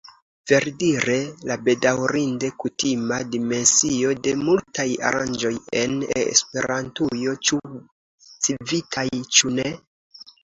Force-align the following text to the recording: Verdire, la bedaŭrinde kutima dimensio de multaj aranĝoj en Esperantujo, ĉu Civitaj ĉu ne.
Verdire, 0.51 1.15
la 1.49 1.55
bedaŭrinde 1.65 2.47
kutima 2.63 3.19
dimensio 3.35 4.13
de 4.27 4.33
multaj 4.39 4.85
aranĝoj 5.11 5.51
en 5.81 5.93
Esperantujo, 6.21 7.35
ĉu 7.51 7.61
Civitaj 8.47 9.05
ĉu 9.37 9.53
ne. 9.59 9.67